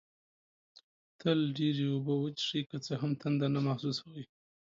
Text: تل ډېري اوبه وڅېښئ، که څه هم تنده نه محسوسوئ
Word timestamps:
تل 1.19 1.39
ډېري 1.57 1.85
اوبه 1.91 2.13
وڅېښئ، 2.17 2.61
که 2.69 2.77
څه 2.85 2.93
هم 3.01 3.11
تنده 3.21 3.47
نه 3.55 3.59
محسوسوئ 3.67 4.23